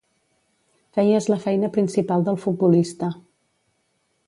[0.97, 3.11] Feies la feina principal del futbolista.